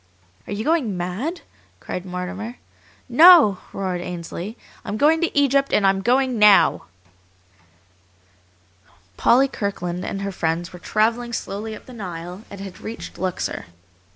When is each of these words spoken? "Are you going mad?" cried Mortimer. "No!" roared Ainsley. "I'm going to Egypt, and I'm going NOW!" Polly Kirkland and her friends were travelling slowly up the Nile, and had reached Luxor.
"Are 0.47 0.53
you 0.53 0.63
going 0.63 0.97
mad?" 0.97 1.41
cried 1.79 2.07
Mortimer. 2.07 2.55
"No!" 3.07 3.59
roared 3.71 4.01
Ainsley. 4.01 4.57
"I'm 4.83 4.97
going 4.97 5.21
to 5.21 5.37
Egypt, 5.37 5.71
and 5.71 5.85
I'm 5.85 6.01
going 6.01 6.39
NOW!" 6.39 6.85
Polly 9.15 9.47
Kirkland 9.47 10.03
and 10.03 10.23
her 10.23 10.31
friends 10.31 10.73
were 10.73 10.79
travelling 10.79 11.33
slowly 11.33 11.75
up 11.75 11.85
the 11.85 11.93
Nile, 11.93 12.41
and 12.49 12.59
had 12.61 12.81
reached 12.81 13.19
Luxor. 13.19 13.67